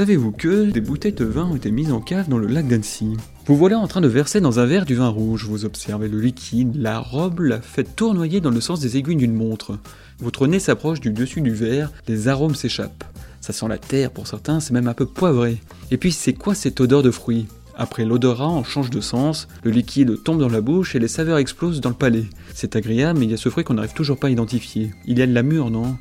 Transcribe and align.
Savez-vous 0.00 0.32
que 0.32 0.70
des 0.70 0.80
bouteilles 0.80 1.12
de 1.12 1.26
vin 1.26 1.44
ont 1.44 1.56
été 1.56 1.70
mises 1.70 1.92
en 1.92 2.00
cave 2.00 2.26
dans 2.26 2.38
le 2.38 2.46
lac 2.46 2.66
d'Annecy? 2.66 3.18
Vous 3.44 3.54
voilà 3.54 3.78
en 3.78 3.86
train 3.86 4.00
de 4.00 4.08
verser 4.08 4.40
dans 4.40 4.58
un 4.58 4.64
verre 4.64 4.86
du 4.86 4.94
vin 4.94 5.08
rouge, 5.08 5.44
vous 5.44 5.66
observez 5.66 6.08
le 6.08 6.18
liquide, 6.18 6.74
la 6.74 6.98
robe, 6.98 7.40
la 7.40 7.60
faites 7.60 7.96
tournoyer 7.96 8.40
dans 8.40 8.48
le 8.48 8.62
sens 8.62 8.80
des 8.80 8.96
aiguilles 8.96 9.16
d'une 9.16 9.34
montre. 9.34 9.78
Votre 10.18 10.46
nez 10.46 10.58
s'approche 10.58 11.00
du 11.00 11.10
dessus 11.10 11.42
du 11.42 11.50
verre, 11.50 11.92
les 12.08 12.28
arômes 12.28 12.54
s'échappent. 12.54 13.04
Ça 13.42 13.52
sent 13.52 13.68
la 13.68 13.76
terre 13.76 14.10
pour 14.10 14.26
certains, 14.26 14.58
c'est 14.60 14.72
même 14.72 14.88
un 14.88 14.94
peu 14.94 15.04
poivré. 15.04 15.58
Et 15.90 15.98
puis 15.98 16.12
c'est 16.12 16.32
quoi 16.32 16.54
cette 16.54 16.80
odeur 16.80 17.02
de 17.02 17.10
fruits? 17.10 17.46
Après 17.76 18.06
l'odorat, 18.06 18.48
on 18.48 18.64
change 18.64 18.88
de 18.88 19.02
sens, 19.02 19.48
le 19.64 19.70
liquide 19.70 20.22
tombe 20.24 20.40
dans 20.40 20.48
la 20.48 20.62
bouche 20.62 20.94
et 20.94 20.98
les 20.98 21.08
saveurs 21.08 21.36
explosent 21.36 21.82
dans 21.82 21.90
le 21.90 21.94
palais. 21.94 22.24
C'est 22.54 22.74
agréable, 22.74 23.18
mais 23.18 23.26
il 23.26 23.32
y 23.32 23.34
a 23.34 23.36
ce 23.36 23.50
fruit 23.50 23.64
qu'on 23.64 23.74
n'arrive 23.74 23.92
toujours 23.92 24.18
pas 24.18 24.28
à 24.28 24.30
identifier. 24.30 24.92
Il 25.04 25.18
y 25.18 25.22
a 25.22 25.26
de 25.26 25.34
la 25.34 25.42
mûre, 25.42 25.70
non? 25.70 25.98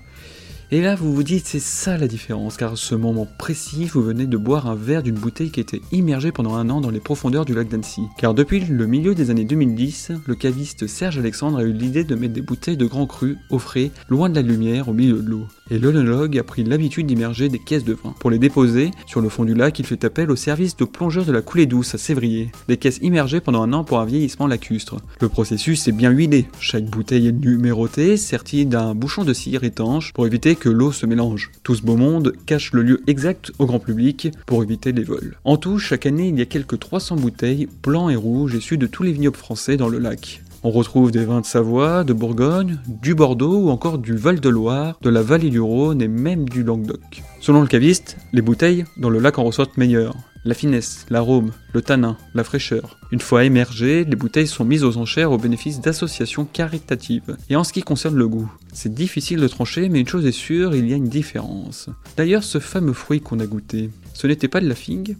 Et 0.72 0.82
là, 0.82 0.94
vous 0.94 1.12
vous 1.12 1.24
dites, 1.24 1.48
c'est 1.48 1.58
ça 1.58 1.98
la 1.98 2.08
différence, 2.08 2.56
car 2.56 2.74
à 2.74 2.76
ce 2.76 2.94
moment 2.94 3.28
précis, 3.40 3.86
vous 3.86 4.04
venez 4.04 4.28
de 4.28 4.38
boire 4.38 4.68
un 4.68 4.76
verre 4.76 5.02
d'une 5.02 5.16
bouteille 5.16 5.50
qui 5.50 5.60
était 5.60 5.82
immergée 5.92 6.32
pendant 6.32 6.54
un 6.54 6.70
an 6.70 6.80
dans 6.80 6.92
les 6.92 7.00
profondeurs 7.00 7.44
du 7.44 7.56
lac 7.56 7.70
d'Annecy. 7.70 8.04
Car 8.20 8.36
depuis 8.36 8.60
le 8.60 8.86
milieu 8.86 9.16
des 9.16 9.32
années 9.32 9.46
2010, 9.46 10.12
le 10.28 10.36
caviste 10.36 10.86
Serge 10.86 11.18
Alexandre 11.18 11.58
a 11.58 11.64
eu 11.64 11.74
l'idée 11.74 12.04
de 12.04 12.14
mettre 12.14 12.34
des 12.34 12.44
bouteilles 12.44 12.78
de 12.78 12.86
grands 12.86 13.08
crus 13.08 13.38
au 13.50 13.58
frais, 13.58 13.90
loin 14.10 14.30
de 14.30 14.36
la 14.36 14.44
lumière, 14.44 14.90
au 14.90 14.94
milieu 14.94 15.24
de 15.24 15.28
l'eau. 15.28 15.48
Et 15.72 15.80
l'œnologue 15.80 16.38
a 16.38 16.44
pris 16.44 16.64
l'habitude 16.64 17.08
d'immerger 17.08 17.50
des 17.50 17.60
caisses 17.60 17.84
de 17.84 17.94
vin. 17.94 18.14
Pour 18.20 18.30
les 18.30 18.38
déposer, 18.38 18.92
sur 19.08 19.22
le 19.22 19.30
fond 19.30 19.46
du 19.46 19.56
lac, 19.56 19.80
il 19.80 19.88
fait 19.88 20.04
appel 20.04 20.30
au 20.30 20.36
service 20.36 20.78
de 20.78 20.86
plongeurs 20.86 21.26
de 21.26 21.32
la 21.32 21.42
coulée 21.42 21.66
douce 21.66 21.96
à 21.96 21.98
Sévrier. 21.98 22.52
Des 22.68 22.78
caisses 22.78 23.00
immergées 23.02 23.40
pendant 23.40 23.64
un 23.64 23.74
an 23.74 23.84
pour 23.84 24.00
un 24.00 24.06
vieillissement 24.06 24.46
lacustre. 24.46 24.98
Le 25.20 25.30
processus 25.30 25.88
est 25.88 25.94
bien 25.94 26.12
huilé. 26.12 26.46
Chaque 26.60 26.86
bouteille 26.86 27.28
est 27.28 27.32
numérotée, 27.32 28.18
sertie 28.18 28.68
d'un 28.68 28.94
bouchon 28.94 29.24
de 29.24 29.34
cire 29.34 29.64
étanche 29.64 30.14
pour 30.14 30.28
éviter 30.28 30.56
que 30.60 30.70
l'eau 30.70 30.92
se 30.92 31.06
mélange. 31.06 31.52
Tout 31.64 31.76
ce 31.76 31.82
beau 31.82 31.96
monde 31.96 32.34
cache 32.46 32.74
le 32.74 32.84
lieu 32.84 33.02
exact 33.08 33.52
au 33.58 33.66
grand 33.66 33.80
public 33.80 34.30
pour 34.46 34.62
éviter 34.62 34.92
les 34.92 35.04
vols. 35.04 35.38
En 35.44 35.58
tout, 35.58 35.80
chaque 35.80 36.06
année, 36.06 36.28
il 36.28 36.38
y 36.38 36.42
a 36.42 36.46
quelques 36.46 36.80
300 36.80 37.16
bouteilles, 37.16 37.68
blancs 37.84 38.12
et 38.12 38.16
rouges, 38.16 38.54
issues 38.54 38.78
de 38.78 38.88
tous 38.88 39.04
les 39.04 39.12
vignobles 39.12 39.38
français 39.38 39.78
dans 39.78 39.90
le 39.90 40.00
lac. 40.00 40.44
On 40.62 40.72
retrouve 40.72 41.12
des 41.12 41.24
vins 41.24 41.40
de 41.40 41.46
Savoie, 41.46 42.04
de 42.04 42.12
Bourgogne, 42.12 42.80
du 42.86 43.16
Bordeaux 43.16 43.60
ou 43.60 43.70
encore 43.70 43.98
du 43.98 44.16
Val-de-Loire, 44.16 44.98
de 45.02 45.10
la 45.10 45.22
vallée 45.22 45.50
du 45.50 45.62
Rhône 45.62 46.02
et 46.02 46.10
même 46.10 46.50
du 46.50 46.64
Languedoc. 46.64 47.24
Selon 47.40 47.62
le 47.62 47.68
caviste, 47.68 48.18
les 48.34 48.42
bouteilles 48.42 48.84
dans 48.98 49.10
le 49.10 49.20
lac 49.20 49.40
en 49.40 49.46
ressortent 49.46 49.78
meilleures. 49.78 50.16
La 50.46 50.54
finesse, 50.54 51.06
l'arôme, 51.10 51.52
le 51.74 51.82
tanin, 51.82 52.18
la 52.34 52.46
fraîcheur. 52.46 52.98
Une 53.12 53.20
fois 53.20 53.44
émergées, 53.44 54.06
les 54.06 54.16
bouteilles 54.16 54.48
sont 54.48 54.64
mises 54.64 54.86
aux 54.86 54.98
enchères 54.98 55.32
au 55.32 55.38
bénéfice 55.38 55.82
d'associations 55.82 56.46
caritatives. 56.46 57.36
Et 57.50 57.58
en 57.58 57.66
ce 57.66 57.74
qui 57.74 57.82
concerne 57.82 58.16
le 58.16 58.28
goût, 58.28 58.50
c'est 58.72 58.94
difficile 58.94 59.42
de 59.42 59.48
trancher, 59.50 59.90
mais 59.90 60.00
une 60.00 60.08
chose 60.08 60.26
est 60.26 60.32
sûre, 60.32 60.76
il 60.76 60.88
y 60.88 60.94
a 60.94 60.96
une 60.96 61.10
différence. 61.10 61.90
D'ailleurs, 62.16 62.44
ce 62.44 62.60
fameux 62.60 62.94
fruit 62.94 63.20
qu'on 63.20 63.40
a 63.40 63.46
goûté, 63.46 63.90
ce 64.14 64.28
n'était 64.28 64.48
pas 64.48 64.62
de 64.62 64.70
la 64.70 64.76
figue? 64.76 65.18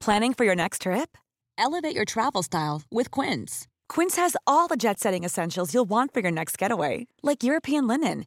Planning 0.00 0.34
for 0.34 0.44
your 0.44 0.54
next 0.54 0.82
trip? 0.82 1.16
Elevate 1.58 1.96
your 1.96 2.04
travel 2.04 2.44
style 2.44 2.82
with 2.92 3.10
Quince. 3.10 3.66
Quince 3.88 4.16
has 4.16 4.36
all 4.46 4.68
the 4.68 4.76
jet 4.78 5.00
setting 5.00 5.24
essentials 5.24 5.72
you'll 5.74 5.88
want 5.88 6.12
for 6.12 6.20
your 6.20 6.30
next 6.30 6.56
getaway, 6.58 7.06
like 7.22 7.42
European 7.42 7.88
linen, 7.88 8.26